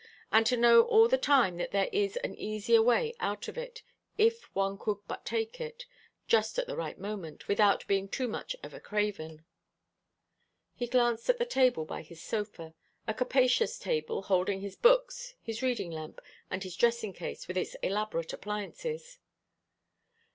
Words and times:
And 0.31 0.47
to 0.47 0.57
know 0.57 0.81
all 0.85 1.07
the 1.07 1.15
time 1.19 1.57
that 1.57 1.69
there 1.69 1.87
is 1.91 2.17
an 2.23 2.33
easier 2.33 2.81
way 2.81 3.13
out 3.19 3.47
of 3.47 3.55
it, 3.55 3.83
if 4.17 4.45
one 4.55 4.75
could 4.79 4.97
but 5.07 5.23
take 5.25 5.61
it, 5.61 5.85
just 6.27 6.57
at 6.57 6.65
the 6.65 6.75
right 6.75 6.97
moment, 6.97 7.47
without 7.47 7.85
being 7.85 8.07
too 8.09 8.27
much 8.27 8.55
of 8.63 8.73
a 8.73 8.79
craven." 8.79 9.45
He 10.73 10.87
glanced 10.87 11.29
at 11.29 11.37
the 11.37 11.45
table 11.45 11.85
by 11.85 12.01
his 12.01 12.19
sofa, 12.19 12.73
a 13.07 13.13
capacious 13.13 13.77
table, 13.77 14.23
holding 14.23 14.61
his 14.61 14.75
books, 14.75 15.35
his 15.39 15.61
reading 15.61 15.91
lamp, 15.91 16.19
and 16.49 16.63
his 16.63 16.75
dressing 16.75 17.13
case 17.13 17.47
with 17.47 17.55
its 17.55 17.75
elaborate 17.83 18.33
appliances. 18.33 19.19